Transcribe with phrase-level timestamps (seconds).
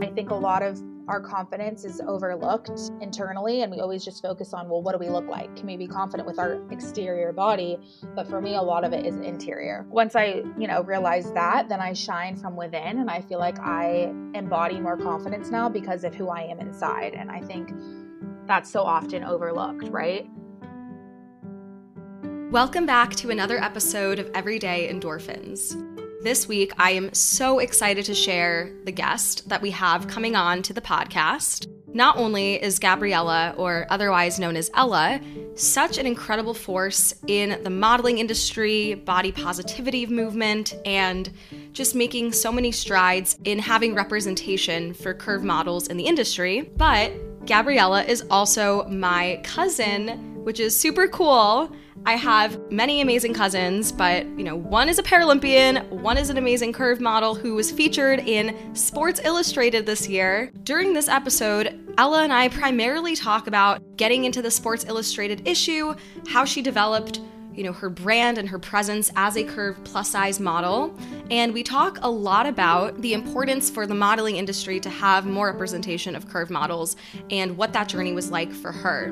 [0.00, 2.70] I think a lot of our confidence is overlooked
[3.00, 5.56] internally and we always just focus on well what do we look like?
[5.56, 7.78] Can we be confident with our exterior body?
[8.14, 9.84] But for me a lot of it is interior.
[9.88, 13.58] Once i you know realize that then i shine from within and i feel like
[13.58, 17.72] i embody more confidence now because of who i am inside and i think
[18.46, 20.28] that's so often overlooked right?
[22.50, 25.97] Welcome back to another episode of Everyday Endorphins.
[26.28, 30.60] This week, I am so excited to share the guest that we have coming on
[30.64, 31.66] to the podcast.
[31.94, 35.22] Not only is Gabriella, or otherwise known as Ella,
[35.54, 41.32] such an incredible force in the modeling industry, body positivity movement, and
[41.72, 47.10] just making so many strides in having representation for curve models in the industry, but
[47.46, 51.72] Gabriella is also my cousin, which is super cool.
[52.06, 56.38] I have many amazing cousins, but you know, one is a Paralympian, one is an
[56.38, 60.50] amazing curve model who was featured in Sports Illustrated this year.
[60.62, 65.94] During this episode, Ella and I primarily talk about getting into the Sports Illustrated issue,
[66.28, 67.20] how she developed
[67.58, 70.96] you know her brand and her presence as a curve plus size model
[71.28, 75.46] and we talk a lot about the importance for the modeling industry to have more
[75.46, 76.94] representation of curve models
[77.30, 79.10] and what that journey was like for her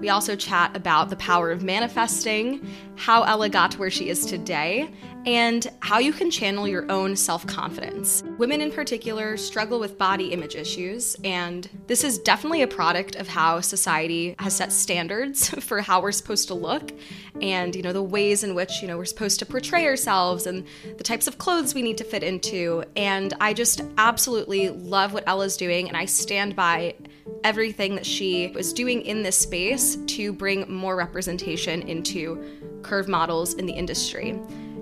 [0.00, 4.24] we also chat about the power of manifesting, how Ella got to where she is
[4.24, 4.90] today,
[5.26, 8.22] and how you can channel your own self confidence.
[8.38, 13.28] Women in particular struggle with body image issues, and this is definitely a product of
[13.28, 16.92] how society has set standards for how we're supposed to look
[17.40, 20.66] and you know the ways in which you know we're supposed to portray ourselves and
[20.98, 25.24] the types of clothes we need to fit into and i just absolutely love what
[25.26, 26.94] ella's doing and i stand by
[27.44, 32.42] everything that she was doing in this space to bring more representation into
[32.82, 34.38] curve models in the industry.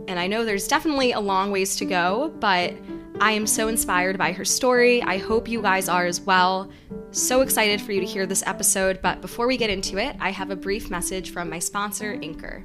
[0.08, 2.74] And I know there's definitely a long ways to go, but
[3.20, 5.02] I am so inspired by her story.
[5.02, 6.70] I hope you guys are as well.
[7.10, 10.30] So excited for you to hear this episode, but before we get into it, I
[10.30, 12.64] have a brief message from my sponsor, Anchor.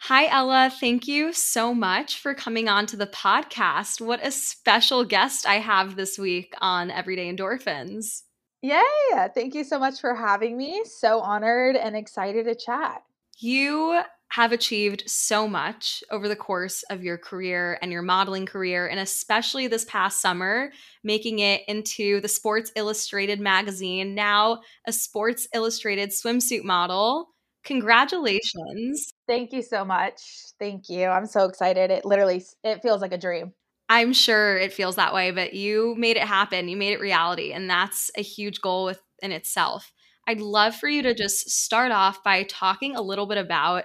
[0.00, 0.70] Hi, Ella.
[0.78, 4.00] Thank you so much for coming on to the podcast.
[4.00, 8.22] What a special guest I have this week on Everyday Endorphins.
[8.62, 8.82] Yay!
[9.34, 10.82] Thank you so much for having me.
[10.84, 13.02] So honored and excited to chat.
[13.38, 18.86] You have achieved so much over the course of your career and your modeling career,
[18.86, 20.72] and especially this past summer,
[21.04, 27.31] making it into the Sports Illustrated magazine, now a Sports Illustrated swimsuit model.
[27.64, 29.12] Congratulations.
[29.28, 30.20] Thank you so much.
[30.58, 31.06] Thank you.
[31.06, 31.90] I'm so excited.
[31.90, 33.52] It literally it feels like a dream.
[33.88, 36.68] I'm sure it feels that way, but you made it happen.
[36.68, 39.92] You made it reality, and that's a huge goal within itself.
[40.26, 43.84] I'd love for you to just start off by talking a little bit about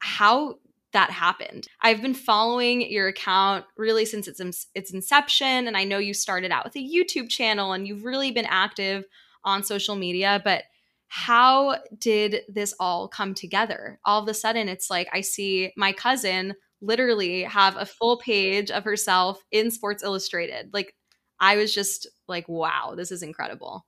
[0.00, 0.56] how
[0.92, 1.66] that happened.
[1.82, 6.50] I've been following your account really since its its inception and I know you started
[6.50, 9.04] out with a YouTube channel and you've really been active
[9.44, 10.64] on social media, but
[11.08, 13.98] how did this all come together?
[14.04, 18.70] All of a sudden, it's like I see my cousin literally have a full page
[18.70, 20.70] of herself in Sports Illustrated.
[20.72, 20.94] Like,
[21.40, 23.86] I was just like, wow, this is incredible.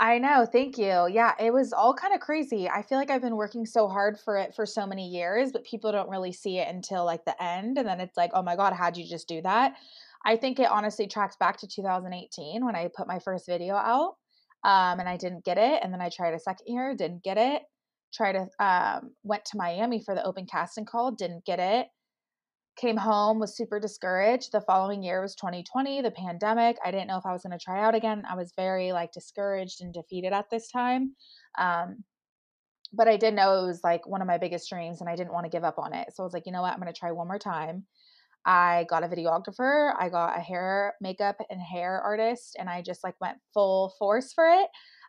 [0.00, 0.46] I know.
[0.46, 1.08] Thank you.
[1.10, 2.68] Yeah, it was all kind of crazy.
[2.68, 5.64] I feel like I've been working so hard for it for so many years, but
[5.64, 7.78] people don't really see it until like the end.
[7.78, 9.74] And then it's like, oh my God, how'd you just do that?
[10.24, 14.17] I think it honestly tracks back to 2018 when I put my first video out
[14.64, 15.80] um, and I didn't get it.
[15.82, 17.62] And then I tried a second year, didn't get it.
[18.12, 21.86] Tried to um, went to Miami for the open casting call, didn't get it.
[22.76, 24.52] Came home, was super discouraged.
[24.52, 26.76] The following year was 2020, the pandemic.
[26.84, 28.22] I didn't know if I was going to try out again.
[28.28, 31.14] I was very like discouraged and defeated at this time.
[31.58, 32.04] Um,
[32.92, 35.32] but I did know it was like one of my biggest dreams and I didn't
[35.32, 36.08] want to give up on it.
[36.14, 36.72] So I was like, you know what?
[36.72, 37.84] I'm going to try one more time.
[38.44, 43.04] I got a videographer, I got a hair, makeup, and hair artist, and I just
[43.04, 44.68] like went full force for it.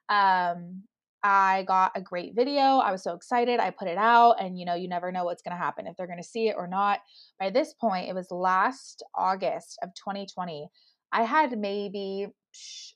[0.09, 0.83] Um,
[1.23, 2.61] I got a great video.
[2.61, 3.59] I was so excited.
[3.59, 5.95] I put it out, and you know, you never know what's going to happen if
[5.97, 6.99] they're going to see it or not.
[7.39, 10.67] By this point, it was last August of 2020.
[11.11, 12.27] I had maybe,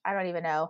[0.06, 0.70] I don't even know,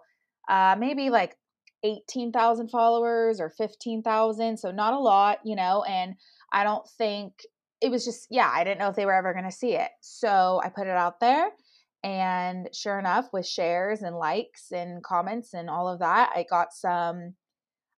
[0.50, 1.36] uh, maybe like
[1.84, 4.58] 18,000 followers or 15,000.
[4.58, 6.16] So not a lot, you know, and
[6.52, 7.34] I don't think
[7.84, 9.90] it was just, yeah, I didn't know if they were ever going to see it.
[10.00, 11.50] So I put it out there.
[12.02, 16.72] And sure enough, with shares and likes and comments and all of that, I got
[16.72, 17.36] some,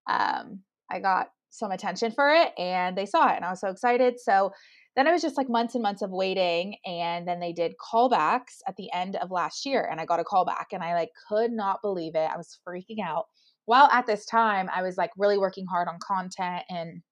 [0.09, 0.61] um,
[0.91, 4.19] I got some attention for it and they saw it and I was so excited.
[4.19, 4.51] So
[4.95, 6.77] then it was just like months and months of waiting.
[6.83, 10.23] And then they did callbacks at the end of last year and I got a
[10.23, 12.29] callback and I like could not believe it.
[12.31, 13.25] I was freaking out.
[13.65, 17.03] While at this time, I was like really working hard on content and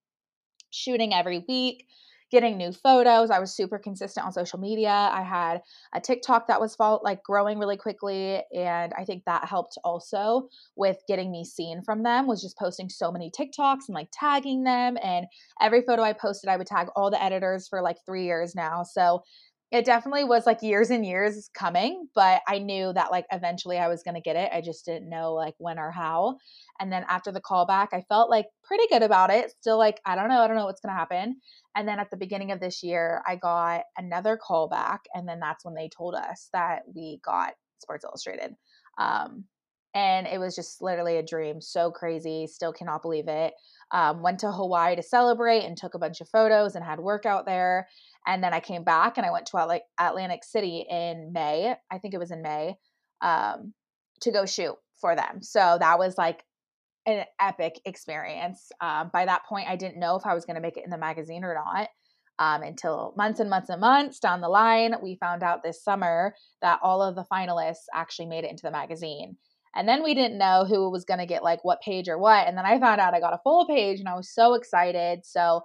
[0.71, 1.85] shooting every week
[2.33, 3.29] getting new photos.
[3.29, 4.89] I was super consistent on social media.
[4.89, 5.61] I had
[5.93, 10.49] a TikTok that was fall, like growing really quickly and I think that helped also
[10.75, 14.63] with getting me seen from them was just posting so many TikToks and like tagging
[14.63, 15.27] them and
[15.61, 18.81] every photo I posted I would tag all the editors for like 3 years now.
[18.83, 19.23] So
[19.73, 23.87] it definitely was like years and years coming, but I knew that like eventually I
[23.87, 24.51] was going to get it.
[24.53, 26.37] I just didn't know like when or how.
[26.79, 29.49] And then after the callback, I felt like pretty good about it.
[29.49, 31.37] Still like, I don't know, I don't know what's going to happen.
[31.75, 35.01] And then at the beginning of this year, I got another call back.
[35.15, 38.53] And then that's when they told us that we got Sports Illustrated.
[38.99, 39.45] Um,
[39.95, 41.61] and it was just literally a dream.
[41.61, 42.47] So crazy.
[42.47, 43.53] Still cannot believe it.
[43.91, 47.25] Um, went to Hawaii to celebrate and took a bunch of photos and had work
[47.25, 47.87] out there.
[48.25, 51.75] And then I came back and I went to Atlantic City in May.
[51.91, 52.77] I think it was in May
[53.21, 53.73] um,
[54.21, 55.41] to go shoot for them.
[55.41, 56.43] So that was like
[57.05, 58.71] an epic experience.
[58.79, 60.89] Um, by that point, I didn't know if I was going to make it in
[60.89, 61.89] the magazine or not.
[62.39, 66.33] Um, until months and months and months down the line, we found out this summer
[66.61, 69.37] that all of the finalists actually made it into the magazine.
[69.75, 72.47] And then we didn't know who was going to get like what page or what.
[72.47, 75.25] And then I found out I got a full page and I was so excited.
[75.25, 75.61] So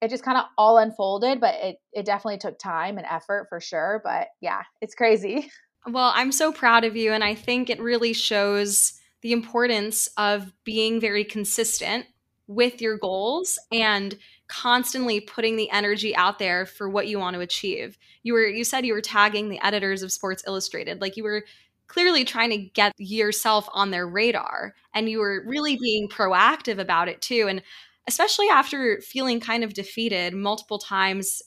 [0.00, 3.60] it just kind of all unfolded, but it, it definitely took time and effort for
[3.60, 4.00] sure.
[4.04, 5.50] But yeah, it's crazy.
[5.88, 7.12] Well, I'm so proud of you.
[7.12, 12.06] And I think it really shows the importance of being very consistent
[12.48, 14.16] with your goals and
[14.48, 17.98] constantly putting the energy out there for what you want to achieve.
[18.22, 21.44] You were you said you were tagging the editors of Sports Illustrated like you were
[21.88, 27.08] clearly trying to get yourself on their radar and you were really being proactive about
[27.08, 27.62] it too and
[28.06, 31.42] especially after feeling kind of defeated multiple times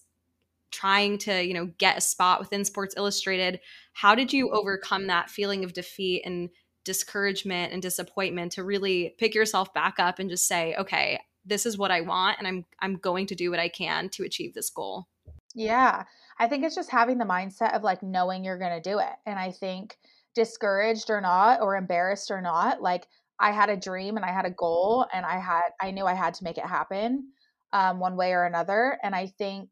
[0.71, 3.59] trying to, you know, get a spot within Sports Illustrated,
[3.93, 4.57] how did you mm-hmm.
[4.57, 6.49] overcome that feeling of defeat and
[6.83, 11.77] discouragement and disappointment to really pick yourself back up and just say, okay, this is
[11.77, 14.69] what I want and I'm I'm going to do what I can to achieve this
[14.69, 15.07] goal.
[15.55, 16.03] Yeah.
[16.37, 19.13] I think it's just having the mindset of like knowing you're going to do it.
[19.25, 19.97] And I think
[20.35, 23.07] discouraged or not or embarrassed or not, like
[23.39, 26.13] I had a dream and I had a goal and I had I knew I
[26.13, 27.29] had to make it happen
[27.73, 29.69] um one way or another and I think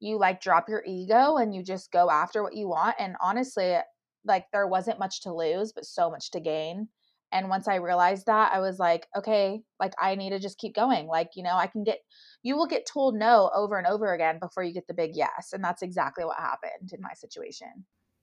[0.00, 3.76] you like drop your ego and you just go after what you want and honestly
[4.24, 6.88] like there wasn't much to lose but so much to gain
[7.30, 10.74] and once i realized that i was like okay like i need to just keep
[10.74, 12.00] going like you know i can get
[12.42, 15.50] you will get told no over and over again before you get the big yes
[15.52, 17.68] and that's exactly what happened in my situation.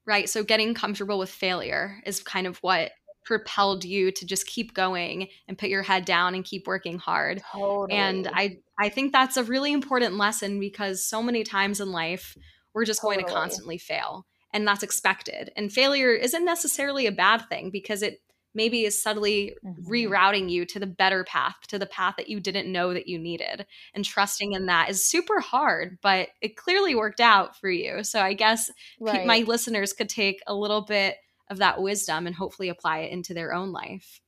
[0.06, 2.92] Right so getting comfortable with failure is kind of what
[3.30, 7.42] propelled you to just keep going and put your head down and keep working hard
[7.52, 7.94] totally.
[7.94, 12.36] and i i think that's a really important lesson because so many times in life
[12.74, 13.18] we're just totally.
[13.18, 15.52] going to constantly fail and that's expected.
[15.56, 18.22] And failure isn't necessarily a bad thing because it
[18.56, 19.92] maybe is subtly mm-hmm.
[19.92, 23.20] rerouting you to the better path, to the path that you didn't know that you
[23.20, 23.66] needed.
[23.94, 28.04] And trusting in that is super hard, but it clearly worked out for you.
[28.04, 29.26] So I guess right.
[29.26, 31.18] my listeners could take a little bit
[31.50, 34.22] of that wisdom and hopefully apply it into their own life.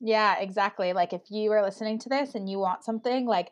[0.00, 0.92] Yeah, exactly.
[0.92, 3.50] Like if you are listening to this and you want something, like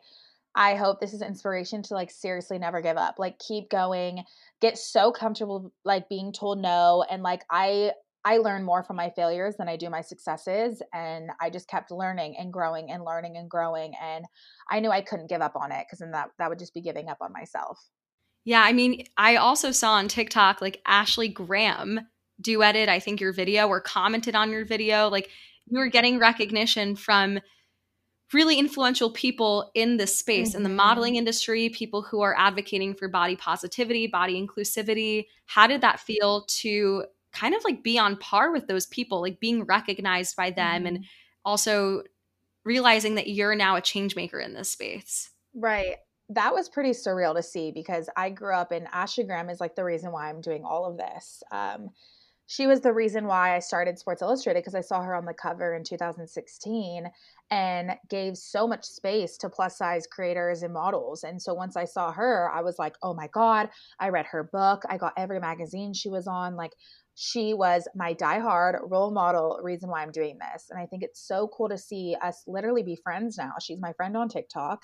[0.55, 3.15] I hope this is inspiration to like seriously never give up.
[3.17, 4.23] Like keep going,
[4.61, 7.91] get so comfortable like being told no and like I
[8.25, 11.91] I learn more from my failures than I do my successes and I just kept
[11.91, 14.25] learning and growing and learning and growing and
[14.69, 16.81] I knew I couldn't give up on it cuz then that that would just be
[16.81, 17.89] giving up on myself.
[18.45, 22.07] Yeah, I mean, I also saw on TikTok like Ashley Graham
[22.41, 25.29] duetted I think your video or commented on your video like
[25.69, 27.39] you were getting recognition from
[28.33, 30.57] really influential people in this space mm-hmm.
[30.57, 30.77] in the mm-hmm.
[30.77, 35.27] modeling industry, people who are advocating for body positivity, body inclusivity.
[35.45, 39.39] How did that feel to kind of like be on par with those people, like
[39.39, 40.87] being recognized by them mm-hmm.
[40.87, 41.05] and
[41.45, 42.03] also
[42.63, 45.29] realizing that you're now a change maker in this space?
[45.53, 45.97] Right.
[46.29, 49.75] That was pretty surreal to see because I grew up in Ashley Graham is like
[49.75, 51.43] the reason why I'm doing all of this.
[51.51, 51.89] Um,
[52.47, 55.33] she was the reason why I started Sports Illustrated because I saw her on the
[55.33, 57.05] cover in 2016
[57.49, 61.23] and gave so much space to plus size creators and models.
[61.23, 63.69] And so once I saw her, I was like, oh my God,
[63.99, 64.83] I read her book.
[64.89, 66.55] I got every magazine she was on.
[66.55, 66.73] Like,
[67.15, 70.67] she was my diehard role model reason why I'm doing this.
[70.69, 73.53] And I think it's so cool to see us literally be friends now.
[73.61, 74.83] She's my friend on TikTok.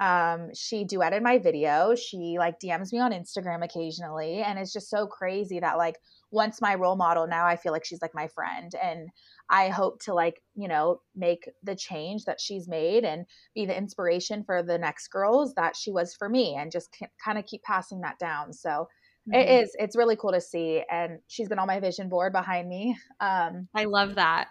[0.00, 1.94] Um, she duetted my video.
[1.94, 4.42] She like DMs me on Instagram occasionally.
[4.42, 5.94] And it's just so crazy that like
[6.34, 8.74] once my role model, now I feel like she's like my friend.
[8.82, 9.08] And
[9.48, 13.24] I hope to like, you know, make the change that she's made and
[13.54, 17.38] be the inspiration for the next girls that she was for me and just kind
[17.38, 18.52] of keep passing that down.
[18.52, 18.88] So
[19.28, 19.34] mm-hmm.
[19.34, 20.82] it is, it's really cool to see.
[20.90, 22.96] And she's been on my vision board behind me.
[23.20, 24.48] Um, I love that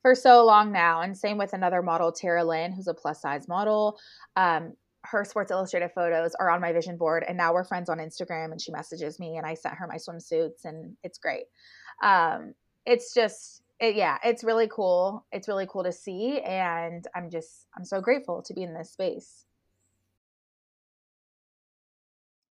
[0.00, 1.02] for so long now.
[1.02, 3.98] And same with another model, Tara Lynn, who's a plus size model.
[4.36, 4.74] Um,
[5.10, 8.52] her Sports Illustrated photos are on my vision board, and now we're friends on Instagram.
[8.52, 11.44] And she messages me, and I sent her my swimsuits, and it's great.
[12.02, 15.26] Um, it's just, it, yeah, it's really cool.
[15.32, 18.92] It's really cool to see, and I'm just, I'm so grateful to be in this
[18.92, 19.44] space.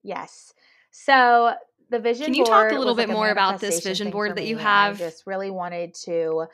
[0.02, 0.52] Yes.
[0.90, 1.54] So
[1.90, 2.26] the vision.
[2.26, 4.96] Can you talk a little bit more about this vision board that you have?
[4.96, 6.46] I just really wanted to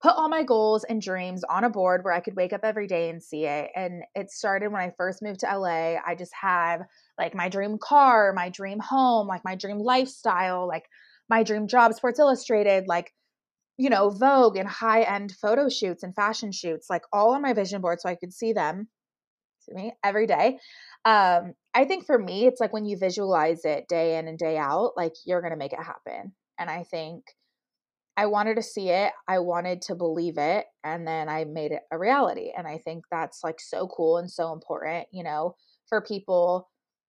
[0.00, 2.86] put all my goals and dreams on a board where I could wake up every
[2.86, 3.70] day and see it.
[3.74, 5.96] And it started when I first moved to LA.
[6.04, 6.82] I just have
[7.18, 10.84] like my dream car, my dream home, like my dream lifestyle, like
[11.28, 13.12] my dream job, Sports Illustrated, like,
[13.76, 17.52] you know, Vogue and high end photo shoots and fashion shoots, like all on my
[17.52, 18.88] vision board so I could see them
[19.68, 20.58] to me every day.
[21.04, 24.58] Um, I think for me, it's like when you visualize it day in and day
[24.58, 26.32] out, like you're going to make it happen.
[26.58, 27.24] And I think
[28.18, 29.12] I wanted to see it.
[29.28, 30.66] I wanted to believe it.
[30.82, 32.50] And then I made it a reality.
[32.56, 35.54] And I think that's like so cool and so important, you know,
[35.88, 36.68] for people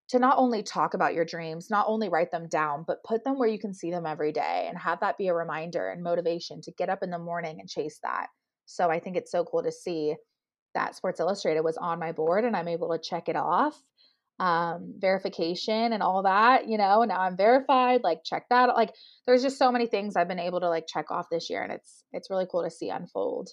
[0.10, 3.40] to not only talk about your dreams, not only write them down, but put them
[3.40, 6.62] where you can see them every day and have that be a reminder and motivation
[6.62, 8.28] to get up in the morning and chase that.
[8.68, 10.14] So I think it's so cool to see
[10.76, 13.82] that Sports Illustrated was on my board and I'm able to check it off
[14.40, 18.70] um, verification and all that, you know, now I'm verified, like check that.
[18.70, 18.94] Like
[19.28, 21.72] there's just so many things I've been able to like check off this year and
[21.72, 23.50] it's it's really cool to see unfold.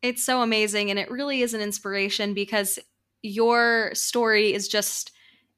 [0.00, 2.78] It's so amazing and it really is an inspiration because
[3.22, 5.10] your story is just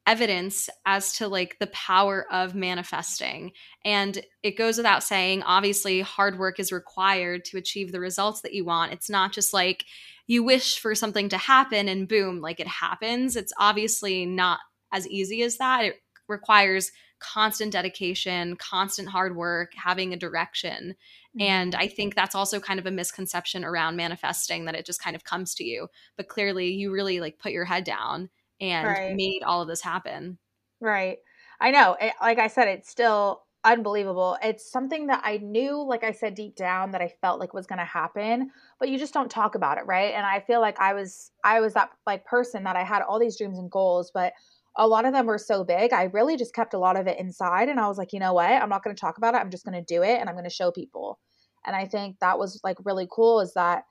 [0.07, 3.53] evidence as to like the power of manifesting.
[3.85, 8.55] And it goes without saying, obviously, hard work is required to achieve the results that
[8.55, 8.93] you want.
[8.93, 9.85] It's not just like
[10.27, 13.37] you wish for something to happen and boom, like it happens.
[13.37, 14.61] It's obviously not
[14.93, 15.85] as easy as that.
[15.85, 20.95] It requires constant dedication, constant hard work, having a direction.
[21.37, 21.43] Mm-hmm.
[21.43, 25.15] And I think that's also kind of a misconception around manifesting that it just kind
[25.15, 25.89] of comes to you.
[26.17, 28.31] But clearly, you really like put your head down
[28.61, 29.15] and right.
[29.15, 30.39] made all of this happen.
[30.81, 31.19] Right.
[31.61, 31.97] I know.
[32.01, 34.39] It, like I said, it's still unbelievable.
[34.43, 37.67] It's something that I knew, like I said deep down, that I felt like was
[37.67, 40.15] going to happen, but you just don't talk about it, right?
[40.15, 43.19] And I feel like I was, I was that like person that I had all
[43.19, 44.33] these dreams and goals, but
[44.81, 45.93] a lot of them were so big.
[45.93, 47.69] I really just kept a lot of it inside.
[47.69, 48.51] And I was like, you know what?
[48.51, 49.37] I'm not going to talk about it.
[49.37, 51.21] I'm just going to do it and I'm going to show people.
[51.67, 53.85] And I think that was like really cool is that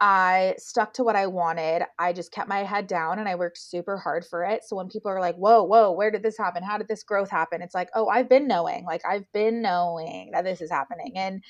[0.00, 1.84] I stuck to what I wanted.
[2.00, 4.64] I just kept my head down and I worked super hard for it.
[4.64, 6.64] So when people are like, whoa, whoa, where did this happen?
[6.64, 7.62] How did this growth happen?
[7.62, 8.84] It's like, oh, I've been knowing.
[8.84, 11.12] Like, I've been knowing that this is happening.
[11.14, 11.44] And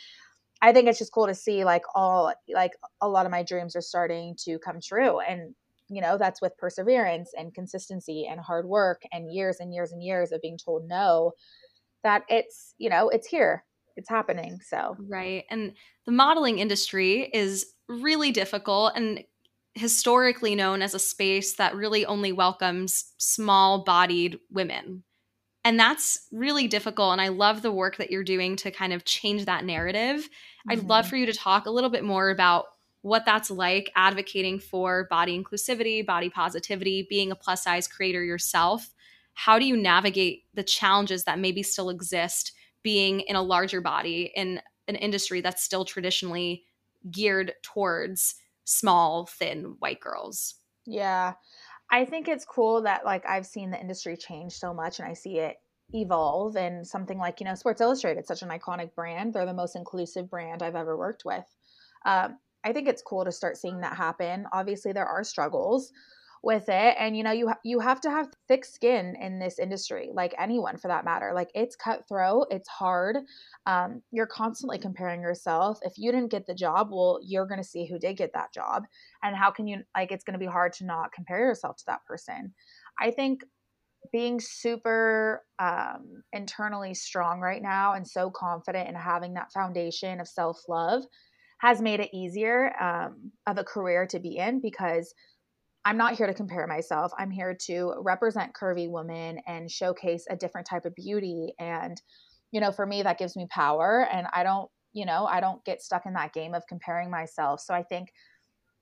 [0.61, 3.75] I think it's just cool to see like all, like a lot of my dreams
[3.75, 5.21] are starting to come true.
[5.21, 5.54] And
[5.89, 10.03] you know that's with perseverance and consistency and hard work and years and years and
[10.03, 11.33] years of being told no
[12.03, 13.65] that it's you know it's here
[13.97, 15.73] it's happening so right and
[16.07, 19.23] the modeling industry is really difficult and
[19.75, 25.03] historically known as a space that really only welcomes small bodied women
[25.65, 29.05] and that's really difficult and i love the work that you're doing to kind of
[29.05, 30.73] change that narrative mm-hmm.
[30.73, 31.11] i'd love mm-hmm.
[31.11, 32.67] for you to talk a little bit more about
[33.02, 38.94] what that's like advocating for body inclusivity, body positivity, being a plus size creator yourself.
[39.35, 44.32] How do you navigate the challenges that maybe still exist being in a larger body
[44.35, 46.64] in an industry that's still traditionally
[47.11, 50.54] geared towards small, thin white girls?
[50.87, 51.35] Yeah.
[51.90, 55.14] I think it's cool that like I've seen the industry change so much and I
[55.14, 55.56] see it
[55.92, 59.35] evolve and something like, you know, Sports Illustrated, such an iconic brand.
[59.35, 61.44] They're the most inclusive brand I've ever worked with.
[62.06, 64.47] Um, I think it's cool to start seeing that happen.
[64.52, 65.92] Obviously, there are struggles
[66.42, 70.11] with it and you know you you have to have thick skin in this industry
[70.12, 71.33] like anyone for that matter.
[71.35, 73.19] Like it's cutthroat it's hard
[73.66, 75.78] um, you're constantly comparing yourself.
[75.83, 78.52] If you didn't get the job well you're going to see who did get that
[78.52, 78.85] job
[79.23, 81.85] and how can you like it's going to be hard to not compare yourself to
[81.87, 82.52] that person.
[83.00, 83.45] I think
[84.11, 90.26] being super um, internally strong right now and so confident in having that foundation of
[90.26, 91.04] self-love
[91.62, 95.14] has made it easier um, of a career to be in because
[95.85, 97.12] I'm not here to compare myself.
[97.16, 101.54] I'm here to represent curvy women and showcase a different type of beauty.
[101.61, 102.00] And,
[102.50, 104.09] you know, for me, that gives me power.
[104.12, 107.61] And I don't, you know, I don't get stuck in that game of comparing myself.
[107.61, 108.09] So I think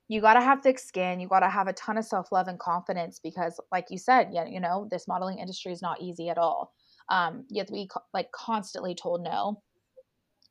[0.08, 2.58] you got to have thick skin you got to have a ton of self-love and
[2.58, 6.36] confidence because like you said yeah you know this modeling industry is not easy at
[6.36, 6.72] all
[7.10, 9.62] um, you have to be like constantly told no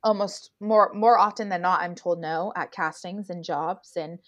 [0.02, 4.18] almost more more often than not i'm told no at castings and jobs and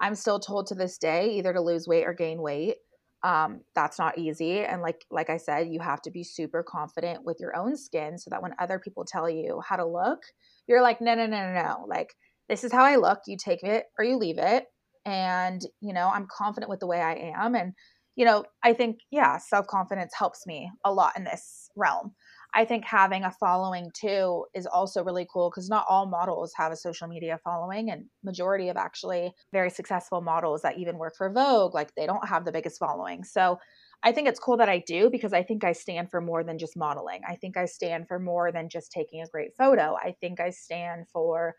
[0.00, 2.76] i'm still told to this day either to lose weight or gain weight.
[3.22, 7.24] Um, that's not easy and like like i said you have to be super confident
[7.24, 10.20] with your own skin so that when other people tell you how to look
[10.66, 11.86] you're like no no no no no.
[11.88, 12.14] Like
[12.50, 13.20] this is how i look.
[13.26, 14.66] You take it or you leave it.
[15.06, 17.72] And you know i'm confident with the way i am and
[18.16, 22.14] you know i think yeah self-confidence helps me a lot in this realm
[22.54, 26.70] I think having a following too is also really cool because not all models have
[26.72, 31.30] a social media following, and majority of actually very successful models that even work for
[31.30, 33.24] Vogue, like they don't have the biggest following.
[33.24, 33.58] So
[34.02, 36.58] I think it's cool that I do because I think I stand for more than
[36.58, 37.22] just modeling.
[37.26, 39.96] I think I stand for more than just taking a great photo.
[39.96, 41.56] I think I stand for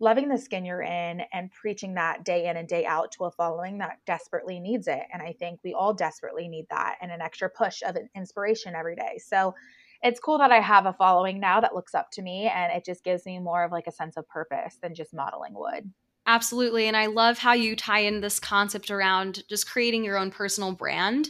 [0.00, 3.30] loving the skin you're in and preaching that day in and day out to a
[3.30, 5.04] following that desperately needs it.
[5.12, 8.96] And I think we all desperately need that and an extra push of inspiration every
[8.96, 9.18] day.
[9.18, 9.54] So
[10.02, 12.84] it's cool that I have a following now that looks up to me and it
[12.84, 15.90] just gives me more of like a sense of purpose than just modeling would.
[16.26, 16.86] Absolutely.
[16.86, 20.72] And I love how you tie in this concept around just creating your own personal
[20.72, 21.28] brand,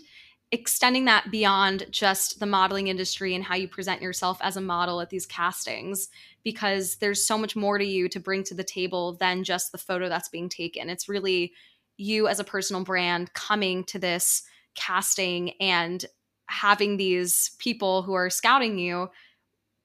[0.51, 5.01] extending that beyond just the modeling industry and how you present yourself as a model
[5.01, 6.09] at these castings,
[6.45, 9.79] because there's so much more to you to bring to the table than just the
[9.79, 10.91] photo that's being taken.
[10.91, 11.53] It's really
[11.97, 14.43] you as a personal brand coming to this
[14.75, 16.05] casting and
[16.53, 19.09] having these people who are scouting you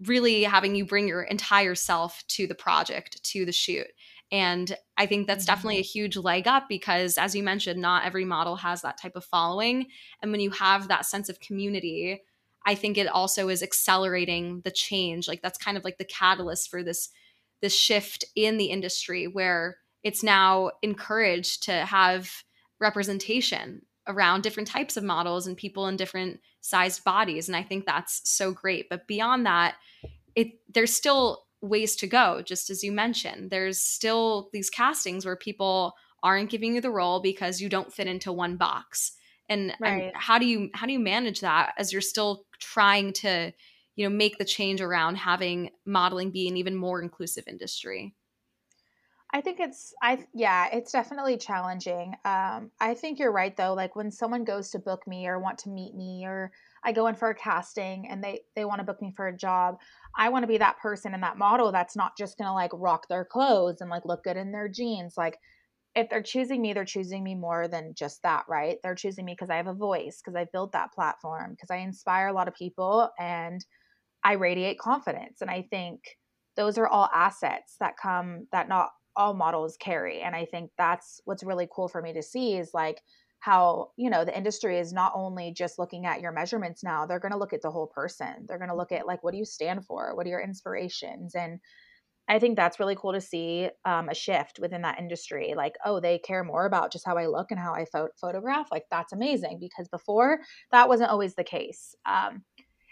[0.06, 3.88] really having you bring your entire self to the project, to the shoot.
[4.32, 5.54] And I think that's mm-hmm.
[5.54, 9.16] definitely a huge leg up because, as you mentioned, not every model has that type
[9.16, 9.88] of following.
[10.22, 12.22] And when you have that sense of community,
[12.66, 15.28] I think it also is accelerating the change.
[15.28, 17.10] Like that's kind of like the catalyst for this
[17.62, 22.44] this shift in the industry where it's now encouraged to have
[22.80, 27.86] representation around different types of models and people in different sized bodies and i think
[27.86, 28.90] that's so great.
[28.90, 29.76] But beyond that
[30.36, 33.50] it there's still ways to go just as you mentioned.
[33.50, 38.08] There's still these castings where people aren't giving you the role because you don't fit
[38.08, 39.14] into one box.
[39.50, 40.04] And, right.
[40.04, 43.54] and how do you how do you manage that as you're still trying to
[43.96, 48.14] you know make the change around having modeling be an even more inclusive industry
[49.34, 52.16] I think it's I yeah, it's definitely challenging.
[52.24, 53.74] Um, I think you're right though.
[53.74, 56.52] Like when someone goes to book me or want to meet me or
[56.84, 59.36] I go in for a casting and they they want to book me for a
[59.36, 59.80] job,
[60.16, 62.72] I want to be that person and that model that's not just going to like
[62.74, 65.16] rock their clothes and like look good in their jeans.
[65.18, 65.38] Like
[65.94, 68.78] if they're choosing me, they're choosing me more than just that, right?
[68.82, 71.78] They're choosing me because I have a voice, because I built that platform, because I
[71.78, 73.66] inspire a lot of people and
[74.24, 75.42] I radiate confidence.
[75.42, 76.02] And I think
[76.56, 81.20] those are all assets that come that not all models carry and i think that's
[81.26, 83.02] what's really cool for me to see is like
[83.40, 87.20] how you know the industry is not only just looking at your measurements now they're
[87.20, 88.46] going to look at the whole person.
[88.48, 90.16] They're going to look at like what do you stand for?
[90.16, 91.36] What are your inspirations?
[91.36, 91.60] And
[92.30, 96.02] i think that's really cool to see um, a shift within that industry like oh
[96.02, 98.68] they care more about just how i look and how i pho- photograph?
[98.72, 100.40] Like that's amazing because before
[100.72, 101.96] that wasn't always the case.
[102.06, 102.44] Um,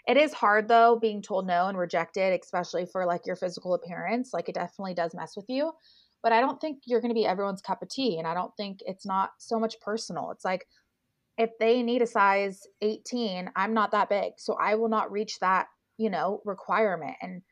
[0.08, 4.30] it is hard though being told no and rejected especially for like your physical appearance.
[4.32, 5.72] Like it definitely does mess with you
[6.26, 8.18] but I don't think you're going to be everyone's cup of tea.
[8.18, 10.32] And I don't think it's not so much personal.
[10.32, 10.66] It's like
[11.38, 14.32] if they need a size 18, I'm not that big.
[14.38, 17.14] So I will not reach that, you know, requirement.
[17.22, 17.42] And,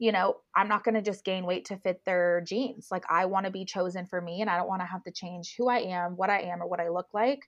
[0.00, 2.88] you know, I'm not going to just gain weight to fit their jeans.
[2.90, 5.12] Like I want to be chosen for me and I don't want to have to
[5.12, 7.38] change who I am, what I am, or what I look like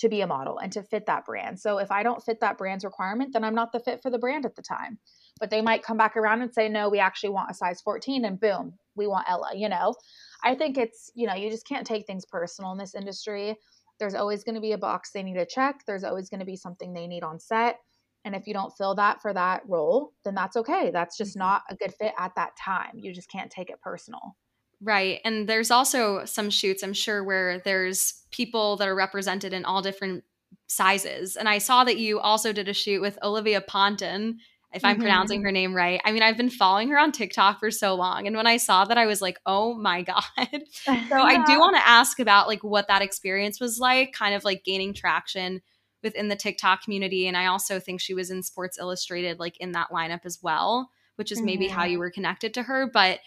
[0.00, 1.60] to be a model and to fit that brand.
[1.60, 4.18] So if I don't fit that brand's requirement, then I'm not the fit for the
[4.18, 4.98] brand at the time.
[5.38, 8.24] But they might come back around and say, no, we actually want a size 14,
[8.24, 9.94] and boom, we want Ella, you know?
[10.42, 13.56] I think it's, you know, you just can't take things personal in this industry.
[13.98, 16.46] There's always going to be a box they need to check, there's always going to
[16.46, 17.78] be something they need on set.
[18.24, 20.90] And if you don't fill that for that role, then that's okay.
[20.90, 21.40] That's just mm-hmm.
[21.40, 22.92] not a good fit at that time.
[22.94, 24.36] You just can't take it personal.
[24.82, 25.20] Right.
[25.24, 29.82] And there's also some shoots, I'm sure, where there's people that are represented in all
[29.82, 30.24] different
[30.68, 31.36] sizes.
[31.36, 34.38] And I saw that you also did a shoot with Olivia Ponton
[34.72, 35.02] if I'm mm-hmm.
[35.02, 36.00] pronouncing her name right.
[36.04, 38.26] I mean, I've been following her on TikTok for so long.
[38.26, 40.22] And when I saw that, I was like, oh my God.
[40.36, 44.44] so I do want to ask about like what that experience was like, kind of
[44.44, 45.60] like gaining traction
[46.02, 47.26] within the TikTok community.
[47.26, 50.88] And I also think she was in Sports Illustrated, like in that lineup as well,
[51.16, 51.46] which is mm-hmm.
[51.46, 52.00] maybe how you mm-hmm.
[52.00, 52.88] were connected to her.
[52.90, 53.18] But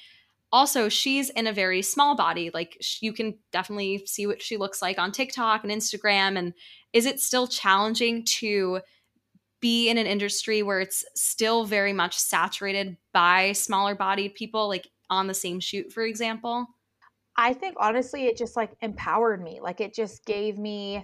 [0.54, 2.52] also, she's in a very small body.
[2.54, 6.38] Like you can definitely see what she looks like on TikTok and Instagram.
[6.38, 6.54] And
[6.94, 8.82] is it still challenging to
[9.60, 14.88] be in an industry where it's still very much saturated by smaller bodied people, like
[15.10, 16.68] on the same shoot, for example?
[17.36, 19.60] I think honestly, it just like empowered me.
[19.60, 21.04] Like it just gave me,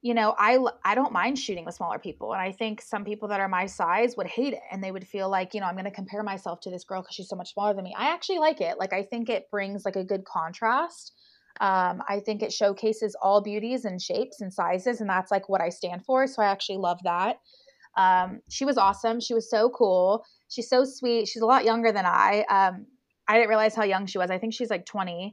[0.00, 3.28] you know, I I don't mind shooting with smaller people, and I think some people
[3.28, 5.74] that are my size would hate it, and they would feel like, you know, I'm
[5.74, 7.94] going to compare myself to this girl because she's so much smaller than me.
[7.98, 8.78] I actually like it.
[8.78, 11.14] Like I think it brings like a good contrast.
[11.60, 15.60] Um, I think it showcases all beauties and shapes and sizes, and that's like what
[15.60, 16.26] I stand for.
[16.28, 17.38] So I actually love that.
[17.96, 19.18] Um, she was awesome.
[19.18, 20.24] She was so cool.
[20.48, 21.26] She's so sweet.
[21.26, 22.44] She's a lot younger than I.
[22.48, 22.86] Um,
[23.26, 24.30] I didn't realize how young she was.
[24.30, 25.32] I think she's like 20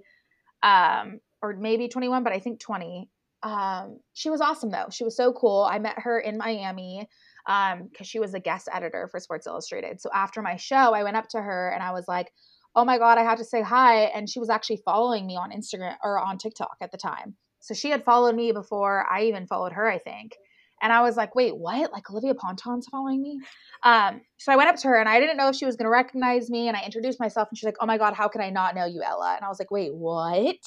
[0.63, 3.07] um, or maybe 21, but I think 20.
[3.45, 4.87] Um, she was awesome though.
[4.91, 5.67] She was so cool.
[5.69, 7.07] I met her in Miami
[7.45, 10.01] because um, she was a guest editor for Sports Illustrated.
[10.01, 12.31] So after my show, I went up to her and I was like,
[12.75, 15.51] "Oh my god, I had to say hi." And she was actually following me on
[15.51, 17.35] Instagram or on TikTok at the time.
[17.59, 20.33] So she had followed me before I even followed her, I think.
[20.81, 21.91] And I was like, wait, what?
[21.91, 23.39] Like Olivia Ponton's following me?
[23.83, 25.85] Um, so I went up to her and I didn't know if she was going
[25.85, 26.67] to recognize me.
[26.67, 28.85] And I introduced myself and she's like, oh my God, how can I not know
[28.85, 29.35] you, Ella?
[29.35, 30.57] And I was like, wait, what?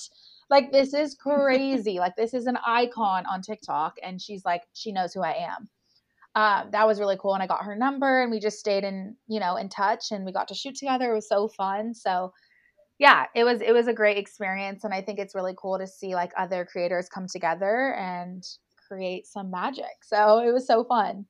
[0.51, 1.99] Like, this is crazy.
[1.99, 3.97] like, this is an icon on TikTok.
[4.03, 5.69] And she's like, she knows who I am.
[6.35, 7.35] Um, that was really cool.
[7.35, 10.25] And I got her number and we just stayed in, you know, in touch and
[10.25, 11.11] we got to shoot together.
[11.11, 11.95] It was so fun.
[11.95, 12.33] So,
[12.99, 15.87] yeah, it was it was a great experience and I think it's really cool to
[15.87, 18.45] see like other creators come together and
[18.89, 20.03] create some magic.
[20.03, 21.27] So it was so fun.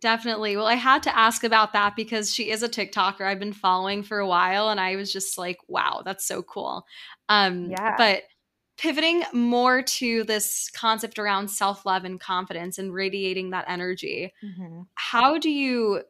[0.00, 0.56] Definitely.
[0.56, 4.02] Well, I had to ask about that because she is a TikToker I've been following
[4.02, 6.86] for a while and I was just like, wow, that's so cool.
[7.28, 7.94] Um yeah.
[7.98, 8.22] but
[8.78, 14.32] pivoting more to this concept around self-love and confidence and radiating that energy.
[14.42, 14.82] Mm-hmm.
[14.94, 16.02] How do you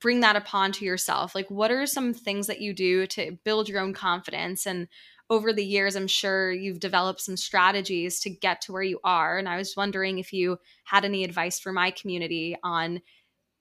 [0.00, 1.34] bring that upon to yourself?
[1.34, 4.88] Like what are some things that you do to build your own confidence and
[5.28, 9.38] over the years, I'm sure you've developed some strategies to get to where you are.
[9.38, 13.02] And I was wondering if you had any advice for my community on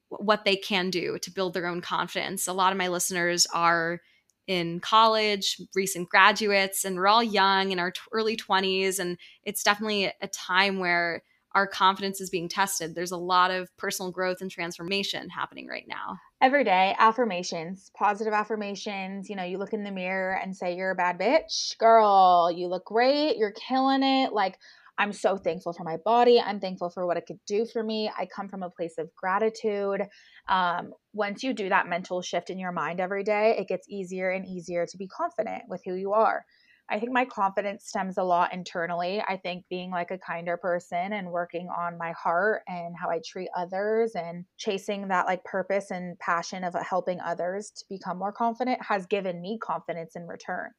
[0.09, 2.47] what they can do to build their own confidence.
[2.47, 4.01] A lot of my listeners are
[4.47, 8.99] in college, recent graduates, and we're all young in our t- early 20s.
[8.99, 11.23] And it's definitely a time where
[11.55, 12.93] our confidence is being tested.
[12.93, 16.19] There's a lot of personal growth and transformation happening right now.
[16.41, 19.29] Every day, affirmations, positive affirmations.
[19.29, 22.51] You know, you look in the mirror and say, You're a bad bitch, girl.
[22.51, 23.37] You look great.
[23.37, 24.33] You're killing it.
[24.33, 24.59] Like,
[24.97, 26.39] I'm so thankful for my body.
[26.39, 28.09] I'm thankful for what it could do for me.
[28.17, 30.01] I come from a place of gratitude.
[30.47, 34.29] Um, once you do that mental shift in your mind every day, it gets easier
[34.29, 36.45] and easier to be confident with who you are.
[36.87, 39.21] I think my confidence stems a lot internally.
[39.27, 43.21] I think being like a kinder person and working on my heart and how I
[43.25, 48.31] treat others and chasing that like purpose and passion of helping others to become more
[48.31, 50.69] confident has given me confidence in return.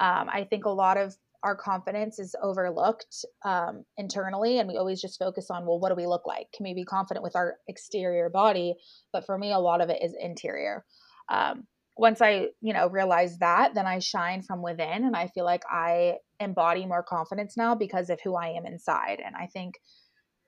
[0.00, 1.14] Um, I think a lot of
[1.44, 5.94] our confidence is overlooked um, internally, and we always just focus on, well, what do
[5.94, 6.46] we look like?
[6.56, 8.74] Can we be confident with our exterior body?
[9.12, 10.84] But for me, a lot of it is interior.
[11.28, 15.44] Um, once I, you know, realize that, then I shine from within and I feel
[15.44, 19.20] like I embody more confidence now because of who I am inside.
[19.24, 19.74] And I think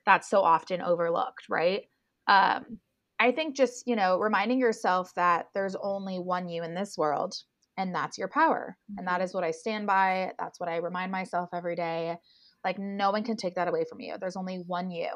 [0.07, 1.83] that's so often overlooked, right?
[2.27, 2.79] Um,
[3.19, 7.35] I think just, you know, reminding yourself that there's only one you in this world
[7.77, 8.77] and that's your power.
[8.91, 8.99] Mm-hmm.
[8.99, 9.37] And that mm-hmm.
[9.37, 10.33] what I stand by.
[10.39, 12.17] That's what I remind myself every day.
[12.65, 14.17] Like, no one can take that away from you.
[14.21, 15.09] There's only one you.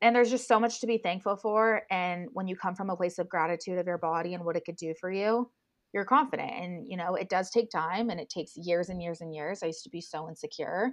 [0.00, 1.82] And there's just so much to be thankful for.
[1.90, 4.64] And when you come from a place of gratitude of your body and what it
[4.64, 5.50] could do for you,
[5.92, 6.50] you're confident.
[6.50, 9.62] And, you know, it does take time and it takes years and years and years.
[9.62, 10.90] I used to be so insecure.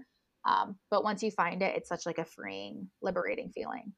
[0.48, 3.94] Um, but once you find it, it's such like a freeing, liberating feeling.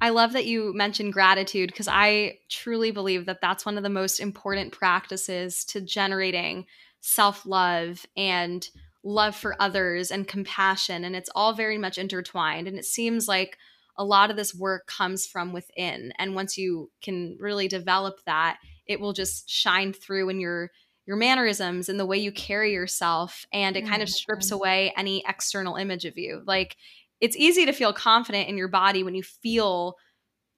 [0.00, 3.88] I love that you mentioned gratitude because I truly believe that that's one of the
[3.88, 6.66] most important practices to generating
[7.00, 8.68] self love and
[9.04, 11.04] love for others and compassion.
[11.04, 12.66] And it's all very much intertwined.
[12.66, 13.56] And it seems like
[13.96, 16.12] a lot of this work comes from within.
[16.18, 20.70] And once you can really develop that, it will just shine through in your
[21.06, 24.56] your mannerisms and the way you carry yourself and it kind of strips mm-hmm.
[24.56, 26.76] away any external image of you like
[27.20, 29.96] it's easy to feel confident in your body when you feel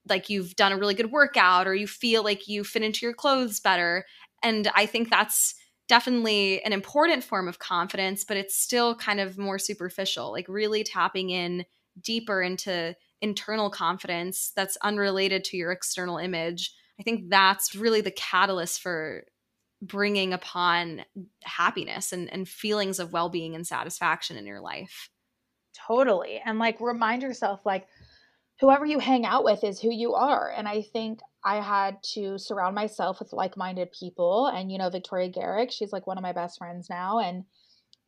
[0.09, 3.15] like you've done a really good workout or you feel like you fit into your
[3.15, 4.05] clothes better
[4.43, 5.55] and i think that's
[5.89, 10.85] definitely an important form of confidence but it's still kind of more superficial like really
[10.85, 11.65] tapping in
[12.01, 18.11] deeper into internal confidence that's unrelated to your external image I think that's really the
[18.11, 19.25] catalyst for
[19.81, 21.05] bringing upon
[21.45, 25.09] happiness and, and feelings of well being and satisfaction in your life.
[25.87, 26.41] Totally.
[26.45, 27.87] And like remind yourself, like,
[28.61, 30.53] whoever you hang out with is who you are.
[30.57, 34.49] And I think I had to surround myself with like minded people.
[34.49, 37.21] And, you know, Victoria Garrick, she's like one of my best friends now.
[37.21, 37.45] And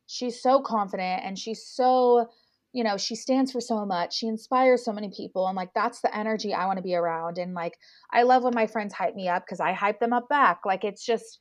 [0.07, 2.27] she's so confident and she's so
[2.73, 4.15] you know, she stands for so much.
[4.15, 5.47] She inspires so many people.
[5.47, 7.37] And like, that's the energy I want to be around.
[7.37, 7.77] And like,
[8.13, 10.61] I love when my friends hype me up because I hype them up back.
[10.65, 11.39] Like, it's just,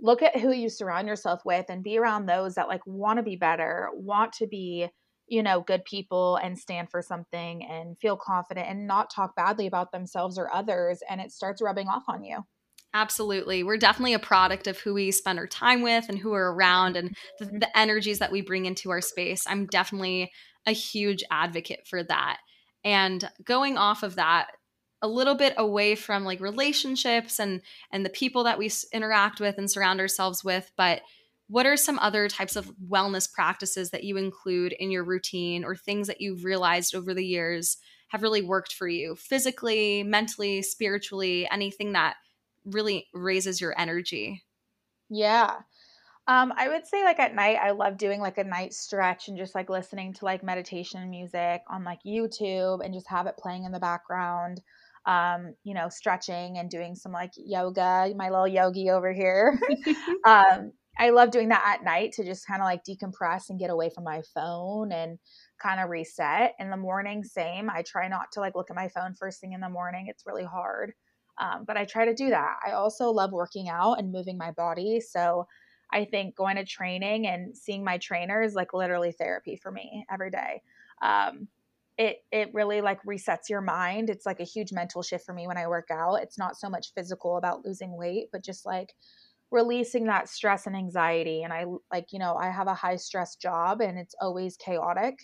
[0.00, 3.22] look at who you surround yourself with and be around those that like want to
[3.22, 4.88] be better, want to be,
[5.26, 9.66] you know, good people and stand for something and feel confident and not talk badly
[9.66, 11.02] about themselves or others.
[11.08, 12.44] And it starts rubbing off on you.
[12.92, 13.64] Absolutely.
[13.64, 16.96] We're definitely a product of who we spend our time with and who we're around
[16.96, 17.58] and the, Mm-hmm.
[17.58, 19.44] the energies that we bring into our space.
[19.48, 20.30] I'm definitely
[20.66, 22.38] a huge advocate for that.
[22.84, 24.48] And going off of that,
[25.02, 27.60] a little bit away from like relationships and
[27.90, 31.02] and the people that we interact with and surround ourselves with, but
[31.48, 35.76] what are some other types of wellness practices that you include in your routine or
[35.76, 37.76] things that you've realized over the years
[38.08, 42.14] have really worked for you physically, mentally, spiritually, anything that
[42.64, 44.42] really raises your energy.
[45.10, 45.56] Yeah.
[46.26, 49.36] Um, I would say like at night, I love doing like a night stretch and
[49.36, 53.64] just like listening to like meditation music on like YouTube and just have it playing
[53.64, 54.62] in the background.
[55.04, 59.60] Um, you know, stretching and doing some like yoga, my little yogi over here.
[60.26, 63.70] um, I love doing that at night to just kind of like decompress and get
[63.70, 65.18] away from my phone and
[65.58, 66.54] kind of reset.
[66.58, 67.68] In the morning, same.
[67.68, 70.06] I try not to like look at my phone first thing in the morning.
[70.08, 70.92] It's really hard.
[71.38, 72.56] Um, but I try to do that.
[72.64, 75.00] I also love working out and moving my body.
[75.00, 75.46] So
[75.92, 80.06] I think going to training and seeing my trainer is like literally therapy for me
[80.10, 80.62] every day.
[81.02, 81.48] Um,
[81.96, 84.10] it it really like resets your mind.
[84.10, 86.16] It's like a huge mental shift for me when I work out.
[86.16, 88.94] It's not so much physical about losing weight, but just like
[89.54, 91.42] releasing that stress and anxiety.
[91.42, 95.14] And I like, you know, I have a high stress job and it's always chaotic.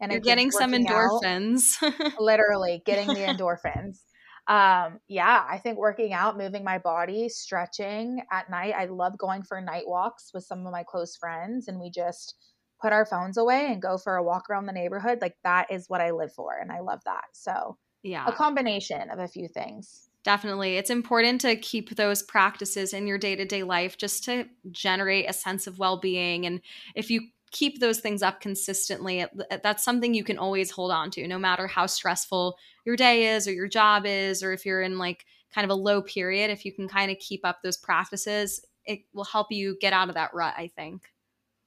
[0.00, 2.14] And You're getting some working out- endorphins.
[2.18, 3.98] literally getting the endorphins.
[4.46, 8.74] Um, yeah, I think working out, moving my body, stretching at night.
[8.76, 12.34] I love going for night walks with some of my close friends and we just
[12.80, 15.18] put our phones away and go for a walk around the neighborhood.
[15.20, 17.24] Like that is what I live for and I love that.
[17.32, 18.26] So, yeah.
[18.26, 20.08] a combination of a few things.
[20.24, 20.76] Definitely.
[20.76, 25.28] It's important to keep those practices in your day to day life just to generate
[25.28, 26.46] a sense of well being.
[26.46, 26.60] And
[26.94, 29.26] if you keep those things up consistently,
[29.62, 33.48] that's something you can always hold on to, no matter how stressful your day is
[33.48, 36.50] or your job is, or if you're in like kind of a low period.
[36.50, 40.08] If you can kind of keep up those practices, it will help you get out
[40.08, 41.12] of that rut, I think.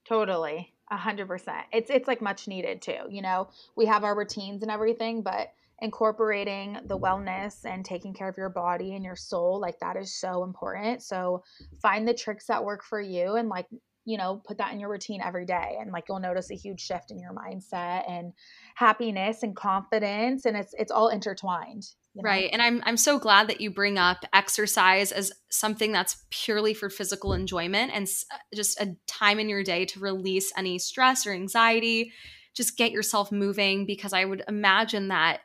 [0.04, 0.72] Totally.
[0.90, 1.66] A hundred percent.
[1.72, 3.00] It's it's like much needed too.
[3.08, 8.28] You know, we have our routines and everything, but incorporating the wellness and taking care
[8.28, 11.02] of your body and your soul, like that is so important.
[11.02, 11.42] So
[11.82, 13.66] find the tricks that work for you and like,
[14.06, 15.76] you know, put that in your routine every day.
[15.80, 18.32] And like you'll notice a huge shift in your mindset and
[18.76, 20.46] happiness and confidence.
[20.46, 21.84] And it's it's all intertwined.
[22.14, 22.28] you know?
[22.28, 22.48] Right.
[22.52, 26.88] And I'm I'm so glad that you bring up exercise as something that's purely for
[26.88, 31.32] physical enjoyment and uh, just a time in your day to release any stress or
[31.32, 32.12] anxiety.
[32.54, 35.40] Just get yourself moving because I would imagine that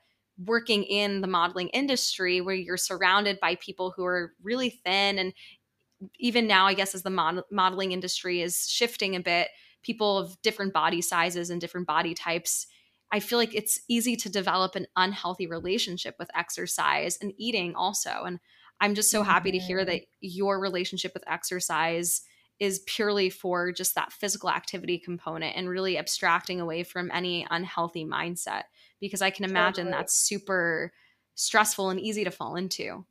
[0.45, 5.33] working in the modeling industry where you're surrounded by people who are really thin and
[6.19, 9.49] even now I guess as the mod- modeling industry is shifting a bit,
[9.83, 12.67] people of different body sizes and different body types
[13.13, 18.23] I feel like it's easy to develop an unhealthy relationship with exercise and eating also.
[18.25, 18.39] And
[18.79, 19.85] I'm just so happy to hear Mhm.
[19.85, 22.21] that your relationship with exercise
[22.57, 28.05] is purely for just that physical activity component and really abstracting away from any unhealthy
[28.05, 28.63] mindset
[29.01, 29.99] because I can imagine Totally.
[29.99, 30.93] that's super
[31.35, 33.05] stressful and easy to fall into.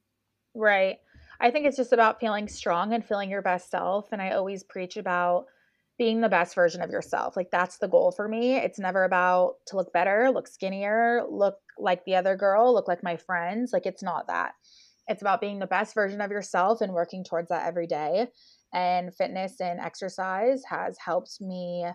[0.55, 0.99] Right.
[1.41, 4.09] I think it's just about feeling strong and feeling your best self.
[4.13, 5.47] And I always preach about
[5.99, 7.37] being the best version of yourself.
[7.37, 8.57] Like that's the goal for me.
[8.57, 13.03] It's never about to look better, look skinnier, look like the other girl, look like
[13.03, 13.73] my friends.
[13.73, 14.53] Like it's not that.
[15.09, 18.29] It's about being the best version of yourself and working towards that every day.
[18.73, 21.87] And fitness and exercise has helped me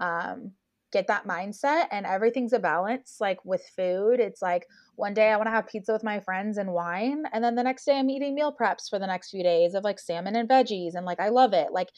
[0.00, 0.52] um,
[0.92, 1.86] get that mindset.
[1.90, 3.16] And everything's a balance.
[3.20, 6.58] Like with food, it's like, one day I want to have pizza with my friends
[6.58, 7.24] and wine.
[7.32, 9.84] And then the next day I'm eating meal preps for the next few days of
[9.84, 10.94] like salmon and veggies.
[10.94, 11.72] And like, I love it.
[11.72, 11.90] Like,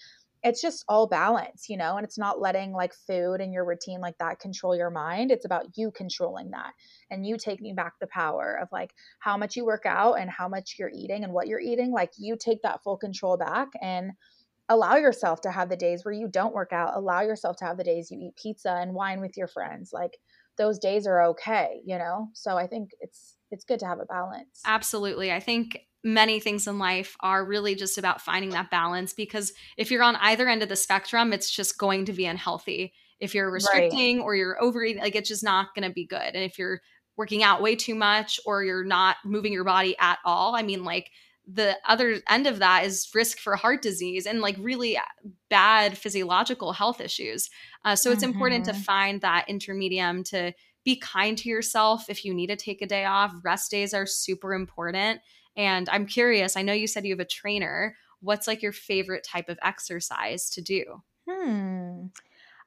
[0.45, 4.01] it's just all balance, you know, and it's not letting like food and your routine
[4.01, 5.33] like that control your mind.
[5.33, 6.73] It's about you controlling that
[7.11, 10.49] and you taking back the power of like how much you work out and how
[10.49, 11.91] much you're eating and what you're eating.
[11.91, 14.13] Like, you take that full control back and
[14.69, 16.97] allow yourself to have the days where you don't work out.
[16.97, 19.91] Allow yourself to have the days you eat pizza and wine with your friends.
[19.93, 20.19] Like,
[20.59, 22.29] those days are okay, you know?
[22.35, 24.61] So I think it's it's good to have a balance.
[24.67, 25.33] Absolutely.
[25.33, 29.91] I think many things in life are really just about finding that balance because if
[29.91, 32.93] you're on either end of the spectrum, it's just going to be unhealthy.
[33.21, 36.35] If you're restricting or you're overeating, like it's just not going to be good.
[36.35, 36.81] And if you're
[37.17, 40.85] working out way too much or you're not moving your body at all, I mean,
[40.85, 41.11] like
[41.51, 44.99] the other end of that is risk for heart disease and like really
[45.49, 47.49] bad physiological health issues.
[47.85, 48.85] Uh, so it's important to Mhm.
[48.85, 50.53] find that intermedium to
[50.85, 53.33] be kind to yourself if you need to take a day off.
[53.43, 55.21] Rest days are super important.
[55.57, 57.97] And I'm curious, I know you said you have a trainer.
[58.21, 61.03] what's like your favorite type of exercise to do?
[61.29, 62.07] Hmm.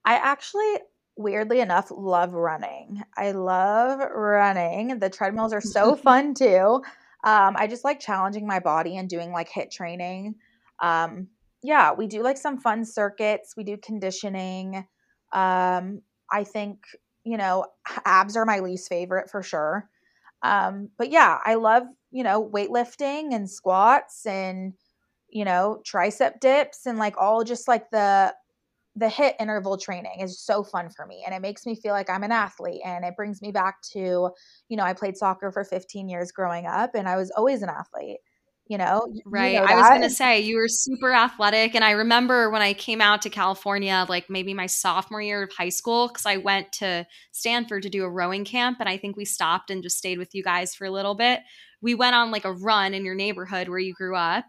[0.06, 0.76] I actually
[1.18, 3.04] weirdly enough love running.
[3.18, 5.00] I love running.
[5.00, 6.82] The treadmills are so fun too.
[7.24, 10.36] Um, I just like challenging my body and doing like HIIT training.
[10.82, 11.28] Um,
[11.64, 13.54] yeah, we do like some fun circuits.
[13.56, 14.88] We do conditioning.
[15.32, 16.80] Um, I think,
[17.24, 17.66] you know,
[18.06, 19.88] abs are my least favorite for sure.
[20.42, 24.74] Um, but yeah, I love, you know, weightlifting and squats and,
[25.30, 28.34] you know, tricep dips and like all just like the
[28.96, 32.10] the HIIT interval training is so fun for me and it makes me feel like
[32.10, 34.30] I'm an athlete and it brings me back to,
[34.70, 37.70] you know, I played soccer for 15 years growing up and I was always an
[37.70, 38.20] athlete
[38.72, 39.06] you know?
[39.26, 42.50] Right you know i was going to say you were super athletic and i remember
[42.50, 46.26] when i came out to california like maybe my sophomore year of high school because
[46.26, 49.84] i went to stanford to do a rowing camp and i think we stopped and
[49.84, 51.42] just stayed with you guys for a little bit.
[51.82, 54.46] We went on like a run in your neighborhood where you grew up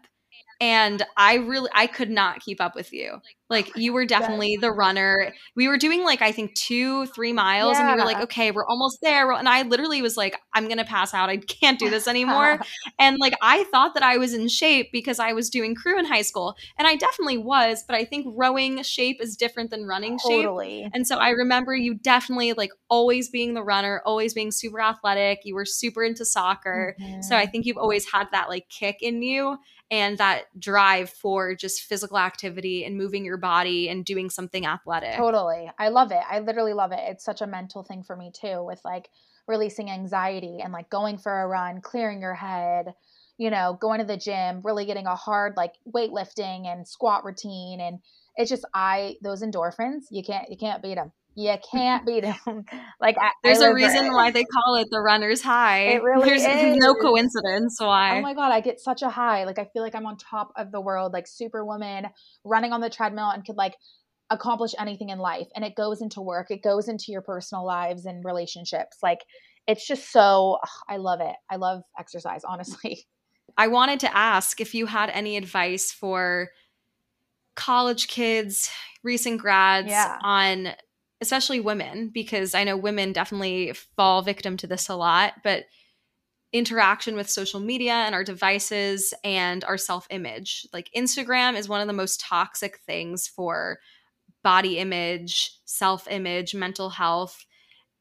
[0.61, 3.17] and i really i could not keep up with you
[3.49, 5.33] like you were definitely the runner.
[5.55, 7.81] We were doing like i think two three miles yeah.
[7.81, 9.31] and we were like okay we're almost there.
[9.31, 11.29] And i literally was like i'm gonna pass out.
[11.29, 12.59] I can't do this anymore.
[12.99, 16.05] And like i thought that i was in shape because i was doing crew in
[16.05, 20.17] high school and i definitely was but i think rowing shape is different than running
[20.19, 20.83] totally.
[20.83, 24.79] shape and so i remember you definitely like always being the runner always being super
[24.79, 25.39] athletic.
[25.43, 26.95] You were super into soccer.
[26.99, 27.21] Mm-hmm.
[27.21, 29.57] so i think you've always had that like kick in you
[29.93, 35.15] and that drive for just physical activity and moving your body and doing something athletic.
[35.15, 35.69] Totally.
[35.77, 36.21] I love it.
[36.29, 36.99] I literally love it.
[37.01, 39.09] It's such a mental thing for me too with like
[39.47, 42.93] releasing anxiety and like going for a run, clearing your head,
[43.37, 47.79] you know, going to the gym, really getting a hard like weightlifting and squat routine
[47.81, 47.99] and
[48.35, 52.35] it's just I those endorphins, you can't you can't beat them you can't beat them.
[53.01, 55.87] like I, there's I a reason why they call it the runner's high.
[55.87, 56.77] It really there's is.
[56.77, 58.17] no coincidence oh why.
[58.17, 59.45] Oh my god, I get such a high.
[59.45, 62.07] Like I feel like I'm on top of the world, like superwoman,
[62.43, 63.75] running on the treadmill and could like
[64.29, 65.47] accomplish anything in life.
[65.55, 68.97] And it goes into work, it goes into your personal lives and relationships.
[69.01, 69.19] Like
[69.67, 71.35] it's just so I love it.
[71.49, 73.05] I love exercise, honestly.
[73.57, 76.49] I wanted to ask if you had any advice for
[77.55, 78.69] college kids,
[79.03, 80.17] recent grads yeah.
[80.21, 80.69] on
[81.23, 85.63] especially women, because I know women definitely fall victim to this a lot, but
[86.51, 90.67] interaction with social media and our devices and our self image.
[90.73, 93.79] Like Instagram is one of the most toxic things for
[94.43, 97.45] body image, self image, mental health.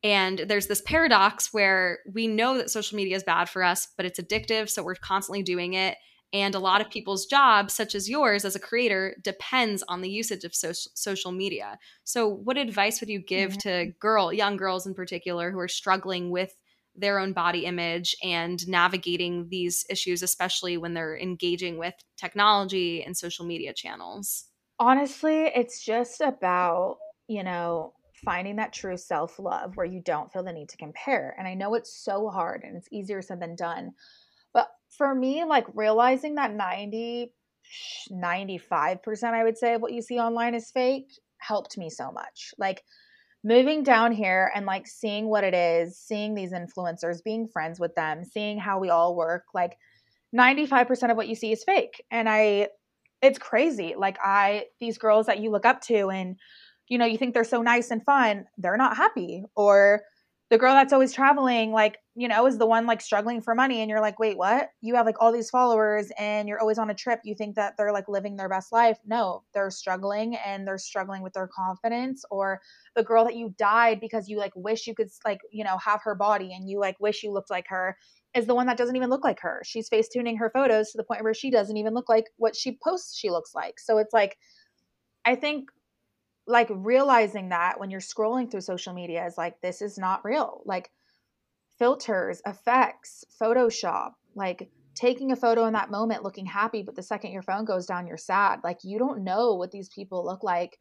[0.05, 4.05] And there's this paradox where we know that social media is bad for us, but
[4.05, 4.69] it's addictive.
[4.69, 5.97] So we're constantly doing it.
[6.33, 10.09] And a lot of people's jobs, such as yours as a creator, depends on the
[10.09, 11.79] usage of so- social media.
[12.05, 13.69] So, what advice would you give mm-hmm.
[13.69, 16.57] to girl, young girls in particular, who are struggling with
[16.95, 23.17] their own body image and navigating these issues, especially when they're engaging with technology and
[23.17, 24.45] social media channels?
[24.79, 27.93] Honestly, it's just about, you know,
[28.25, 31.35] finding that true self love where you don't feel the need to compare.
[31.39, 33.93] And I know it's so hard and it's easier said than done
[35.03, 37.33] for me, like realizing that 90,
[38.13, 42.55] 95%, I would say, of what you see online is fake helped me so much.
[42.57, 42.85] Like
[43.43, 47.93] moving down here and like seeing what it is, seeing these influencers, being friends with
[47.97, 49.77] them, seeing how we all work, like
[50.37, 52.05] 95% of what you see is fake.
[52.13, 52.69] And I,
[53.21, 53.97] it's crazy.
[53.99, 56.37] Like I, these girls that you look up to and,
[56.87, 59.43] you know, you think they're so nice and fun, they're not happy.
[59.57, 60.03] Or,
[60.53, 63.81] the girl that's always traveling like you know is the one like struggling for money
[63.81, 64.69] and you're like wait what?
[64.83, 67.21] You have like all these followers and you're always on a trip.
[67.25, 68.99] You think that they're like living their best life.
[69.07, 72.61] No they're struggling and they're struggling with their confidence or
[72.95, 76.03] the girl that you died because you like wish you could like you know have
[76.03, 77.97] her body and you like wish you looked like her
[78.35, 79.63] is the one that doesn't even look like her.
[79.65, 82.55] She's face tuning her photos to the point where she doesn't even look like what
[82.55, 83.81] she posts she looks like.
[83.81, 84.37] So it's like
[85.25, 85.71] i think
[86.47, 90.63] like realizing that when you're scrolling through social media is like this is not real.
[90.65, 90.91] Like
[91.79, 97.33] filters effects photoshop like taking a photo in that moment looking happy but the second
[97.33, 98.61] your phone goes down you're sad.
[98.65, 100.79] Like you don't know what these people look like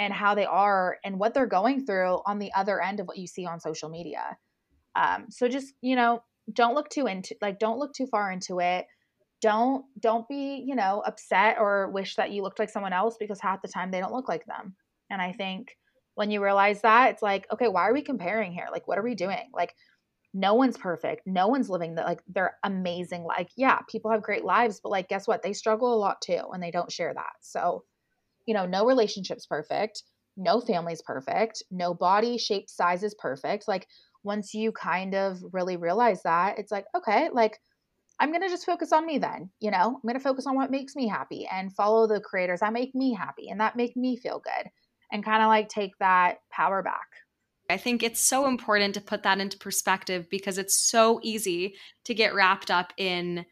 [0.00, 3.18] and how they are and what they're going through on the other end of what
[3.18, 4.36] you see on social media.
[4.96, 8.60] Um, so just you know don't look too into like don't look too far into
[8.60, 8.86] it.
[9.40, 13.40] Don't don't be you know upset or wish that you looked like someone else because
[13.40, 14.74] half the time they don't look like them
[15.14, 15.76] and I think
[16.16, 18.66] when you realize that, it's like, okay, why are we comparing here?
[18.70, 19.50] Like, what are we doing?
[19.52, 19.74] Like,
[20.32, 21.22] no one's perfect.
[21.26, 23.22] No one's living the like they're amazing.
[23.22, 25.42] Like, yeah, people have great lives, but like, guess what?
[25.42, 27.32] They struggle a lot too, and they don't share that.
[27.40, 27.84] So,
[28.46, 30.02] you know, no relationship's perfect.
[30.36, 31.62] No family's perfect.
[31.70, 33.68] No body shape size is perfect.
[33.68, 33.86] Like,
[34.24, 37.58] once you kind of really realize that, it's like, okay, like
[38.18, 39.96] I'm going to just focus on me then, you know?
[39.96, 42.94] I'm going to focus on what makes me happy and follow the creators that make
[42.94, 44.70] me happy and that make me feel good
[45.12, 47.06] and kind of like take that power back.
[47.70, 52.14] I think it's so important to put that into perspective because it's so easy to
[52.14, 53.46] get wrapped up in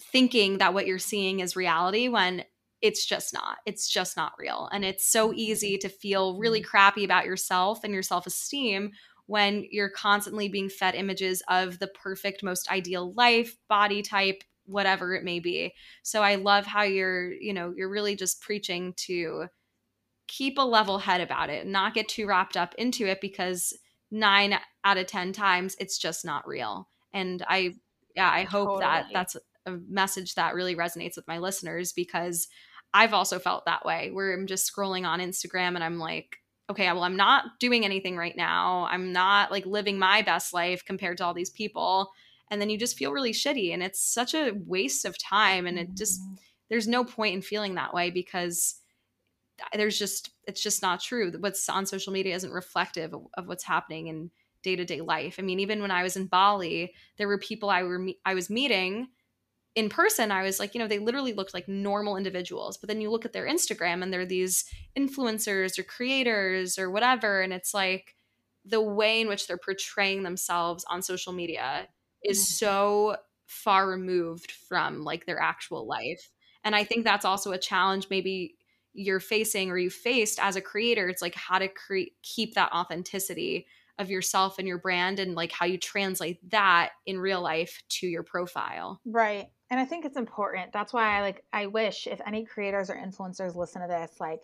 [0.00, 2.44] thinking that what you're seeing is reality when
[2.82, 3.58] it's just not.
[3.64, 4.68] It's just not real.
[4.72, 6.68] And it's so easy to feel really mm-hmm.
[6.68, 8.90] crappy about yourself and your self esteem
[9.26, 15.14] when you're constantly being fed images of the perfect, most ideal life, body type, whatever
[15.14, 15.72] it may be.
[16.02, 19.46] So I love how you're, you know, you're really just preaching to
[20.26, 23.72] keep a level head about it, not get too wrapped up into it because
[24.10, 26.88] nine out of 10 times it's just not real.
[27.12, 27.74] And I,
[28.14, 28.80] yeah, I hope totally.
[28.80, 32.48] that that's a message that really resonates with my listeners because
[32.92, 36.36] I've also felt that way where I'm just scrolling on Instagram and I'm like,
[36.70, 38.86] okay, well, I'm not doing anything right now.
[38.90, 42.10] I'm not like living my best life compared to all these people.
[42.50, 43.72] And then you just feel really shitty.
[43.74, 45.66] And it's such a waste of time.
[45.66, 46.34] And it just, mm-hmm.
[46.70, 48.76] there's no point in feeling that way because
[49.72, 51.32] there's just, it's just not true.
[51.38, 54.30] What's on social media isn't reflective of, of what's happening in
[54.62, 55.36] day to day life.
[55.38, 58.50] I mean, even when I was in Bali, there were people I were I was
[58.50, 59.08] meeting
[59.74, 62.76] in person, I was like, you know, they literally looked like normal individuals.
[62.76, 64.64] But then you look at their Instagram and they're these
[64.96, 67.40] influencers or creators or whatever.
[67.40, 68.14] And it's like
[68.64, 71.88] the way in which they're portraying themselves on social media
[72.22, 72.64] is mm-hmm.
[72.64, 76.30] so far removed from like their actual life.
[76.62, 78.54] And I think that's also a challenge maybe
[78.94, 81.08] you're facing or you faced as a creator.
[81.08, 83.66] It's like how to create keep that authenticity
[83.98, 88.06] of yourself and your brand and like how you translate that in real life to
[88.06, 89.00] your profile.
[89.04, 90.72] Right and I think it's important.
[90.72, 94.40] That's why I like I wish if any creators or influencers listen to this, like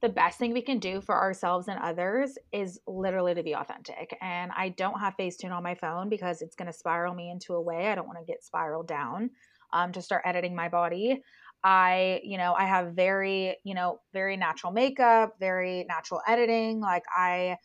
[0.00, 4.16] the best thing we can do for ourselves and others is literally to be authentic.
[4.20, 7.54] And I don't have Facetune on my phone because it's going to spiral me into
[7.54, 9.30] a way I don't want to get spiraled down
[9.72, 11.22] um, to start editing my body.
[11.64, 16.80] I, you know, I have very, you know, very natural makeup, very natural editing.
[16.80, 17.56] Like I,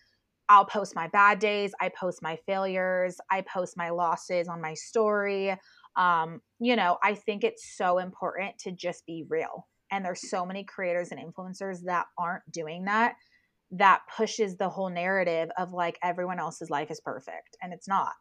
[0.47, 4.73] I'll post my bad days, I post my failures, I post my losses on my
[4.73, 5.55] story
[5.95, 9.67] um, you know, I think it's so important to just be real.
[9.91, 13.15] And there's so many creators and influencers that aren't doing that
[13.71, 18.13] that pushes the whole narrative of like everyone else's life is perfect and it's not.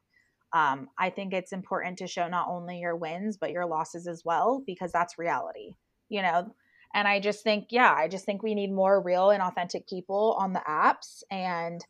[0.53, 4.23] Um, I think it's important to show not only your wins but your losses as
[4.25, 5.75] well because that's reality,
[6.09, 6.55] you know.
[6.95, 10.37] And I just think, yeah, I just think we need more real and authentic people
[10.41, 11.85] on the apps and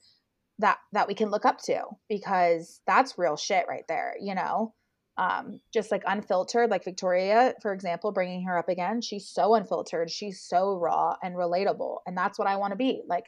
[0.59, 4.75] that that we can look up to because that's real shit right there, you know
[5.19, 10.11] um, just like unfiltered, like Victoria, for example, bringing her up again, she's so unfiltered,
[10.11, 11.99] she's so raw and relatable.
[12.07, 13.03] And that's what I want to be.
[13.07, 13.25] Like,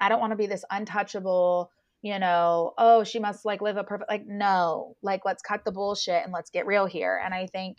[0.00, 1.70] I don't want to be this untouchable,
[2.04, 5.72] you know, oh, she must like live a perfect, like, no, like, let's cut the
[5.72, 7.18] bullshit and let's get real here.
[7.24, 7.78] And I think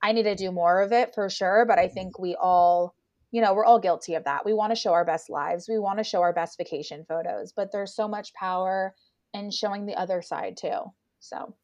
[0.00, 1.64] I need to do more of it for sure.
[1.66, 2.94] But I think we all,
[3.32, 4.44] you know, we're all guilty of that.
[4.44, 7.52] We want to show our best lives, we want to show our best vacation photos,
[7.52, 8.94] but there's so much power
[9.34, 10.78] in showing the other side too.
[11.18, 11.56] So,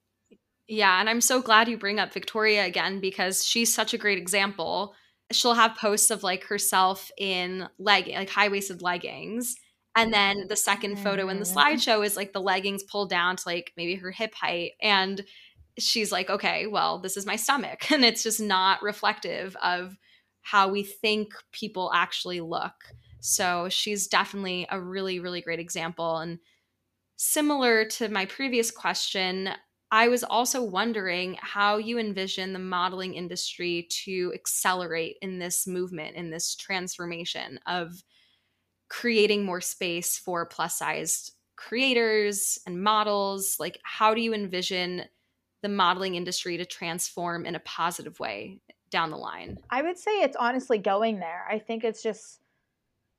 [0.67, 4.19] yeah, and I'm so glad you bring up Victoria again because she's such a great
[4.19, 4.97] example.
[5.31, 9.55] She'll have posts of like herself in leg like high-waisted leggings.
[9.97, 11.59] And then the second photo in the mm-hmm.
[11.59, 14.73] slideshow is like the leggings pulled down to like maybe her hip height.
[14.83, 15.25] And
[15.79, 17.91] she's like, okay, well, this is my stomach.
[17.93, 19.97] And it's just not reflective of
[20.43, 22.75] how we think people actually look.
[23.21, 26.19] So she's definitely a really, really great example.
[26.19, 26.39] And
[27.17, 29.51] similar to my previous question,
[29.91, 36.17] I was also wondering how you envision the modeling industry to accelerate in this movement,
[36.17, 38.03] in this transformation of
[38.89, 43.57] creating more space for plus sized creators and models.
[43.59, 45.05] Like, how do you envision
[45.63, 48.61] the modeling industry to transform in a positive way
[48.91, 49.59] down the line?
[49.71, 51.47] I would say it's honestly going there.
[51.51, 52.41] I think it's just,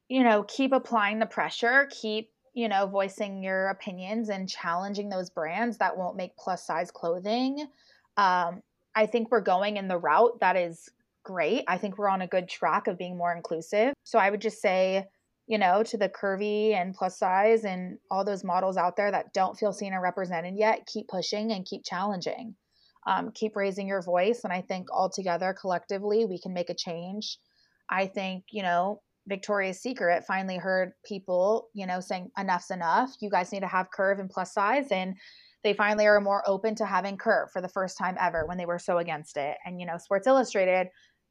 [0.09, 5.29] you know, keep applying the pressure, keep you know, voicing your opinions and challenging those
[5.29, 7.67] brands that won't make plus size clothing.
[8.15, 8.63] Um,
[8.95, 10.89] I think we're going in the route that is
[11.23, 11.65] great.
[11.67, 13.93] I think we're on a good track of being more inclusive.
[14.05, 15.05] So I would just say,
[15.47, 19.33] you know, to the curvy and plus size and all those models out there that
[19.33, 22.55] don't feel seen or represented yet, keep pushing and keep challenging.
[23.07, 24.43] Um, keep raising your voice.
[24.43, 27.37] And I think all together, collectively, we can make a change.
[27.87, 33.11] I think, you know, Victoria's Secret finally heard people, you know, saying enough's enough.
[33.21, 34.87] You guys need to have curve and plus size.
[34.89, 35.15] And
[35.63, 38.65] they finally are more open to having curve for the first time ever when they
[38.65, 39.57] were so against it.
[39.65, 40.87] And, you know, Sports Illustrated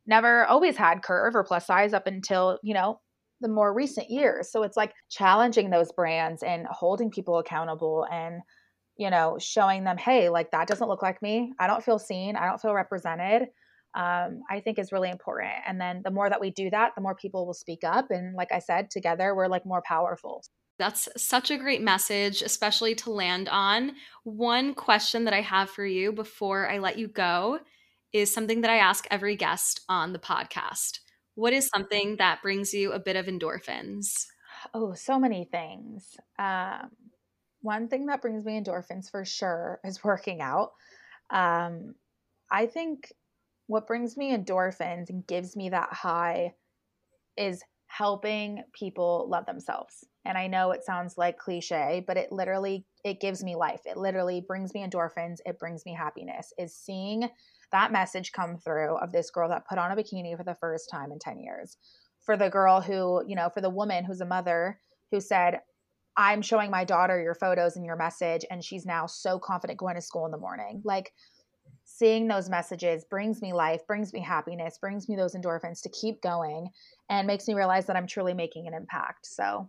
[0.07, 3.01] never always had curve or plus size up until, you know,
[3.45, 4.51] the more recent years.
[4.51, 8.43] So it's like challenging those brands and holding people accountable and
[8.97, 11.53] you know, showing them, hey, like that doesn't look like me.
[11.59, 12.37] I don't feel seen.
[12.37, 13.49] I don't feel represented.
[13.95, 15.53] Um, I think is really important.
[15.67, 18.11] And then the more that we do that, the more people will speak up.
[18.11, 20.43] And like I said, together we're like more powerful.
[20.79, 23.93] That's such a great message, especially to land on.
[24.25, 27.61] One question that I have for you before I let you go
[28.13, 30.99] is something that I ask every guest on the podcast.
[31.35, 34.27] What is something that brings you a bit of endorphins?
[34.73, 36.17] Oh, so many things.
[36.39, 36.91] Um,
[37.61, 40.73] one thing that brings me endorphins for sure is working out.
[41.31, 41.95] Um,
[42.51, 43.13] I think
[43.67, 46.55] what brings me endorphins and gives me that high
[47.37, 52.85] is helping people love themselves and i know it sounds like cliche but it literally
[53.05, 57.29] it gives me life it literally brings me endorphins it brings me happiness is seeing
[57.75, 60.89] that message come through of this girl that put on a bikini for the first
[60.91, 61.77] time in 10 years
[62.25, 65.61] for the girl who you know for the woman who's a mother who said
[66.17, 69.97] i'm showing my daughter your photos and your message and she's now so confident going
[69.97, 71.13] to school in the morning like
[71.85, 76.21] seeing those messages brings me life, brings me happiness, brings me those endorphins to keep
[76.23, 76.69] going
[77.11, 79.27] and makes me realize that I'm truly making an impact.
[79.27, 79.69] So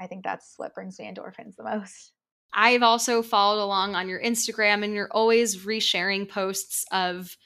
[0.00, 2.12] I think that's what brings me endorphins the most.
[2.52, 7.36] I've also followed along on your Instagram and you're always resharing posts of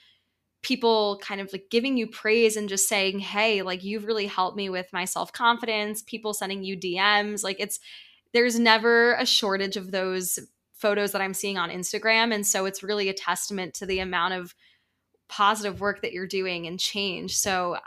[0.63, 4.57] people kind of like giving you praise and just saying, "Hey, like you've really helped
[4.57, 7.79] me with my self-confidence." People sending you DMs, like it's
[8.33, 10.39] there's never a shortage of those
[10.75, 12.33] photos that I'm seeing on Instagram.
[12.33, 14.55] And so it's really a testament to the amount of
[15.29, 17.37] positive work that you're doing and change.
[17.37, 17.79] So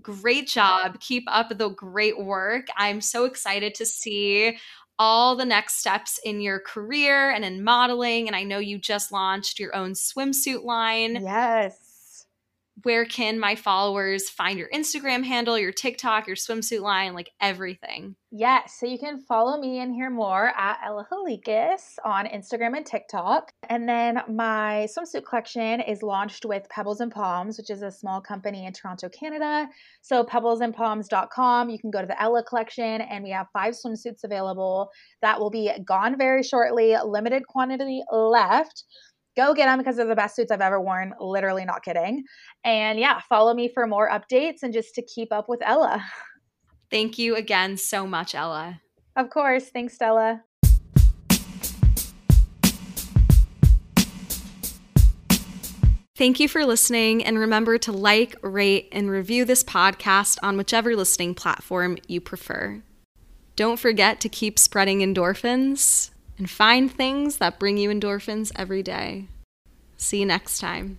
[0.00, 1.00] great job.
[1.00, 2.66] Keep up the great work.
[2.76, 4.58] I'm so excited to see
[5.02, 8.28] all the next steps in your career and in modeling.
[8.28, 11.24] And I know you just launched your own swimsuit line.
[11.24, 11.81] Yes
[12.82, 18.16] where can my followers find your Instagram handle, your TikTok, your swimsuit line, like everything?
[18.34, 18.78] Yes.
[18.80, 23.52] So you can follow me and hear more at Ella Halikas on Instagram and TikTok.
[23.68, 28.22] And then my swimsuit collection is launched with Pebbles and Palms, which is a small
[28.22, 29.68] company in Toronto, Canada.
[30.00, 34.90] So pebblesandpalms.com, you can go to the Ella collection and we have five swimsuits available
[35.20, 38.84] that will be gone very shortly, limited quantity left
[39.36, 41.14] go get them because they're the best suits I've ever worn.
[41.20, 42.24] Literally not kidding.
[42.64, 46.04] And yeah, follow me for more updates and just to keep up with Ella.
[46.90, 48.80] Thank you again so much, Ella.
[49.16, 49.70] Of course.
[49.70, 50.42] Thanks, Stella.
[56.14, 60.94] Thank you for listening, and remember to like, rate, and review this podcast on whichever
[60.94, 62.82] listening platform you prefer.
[63.56, 69.28] Don't forget to keep spreading endorphins and find things that bring you endorphins every day.
[69.96, 70.98] See you next time.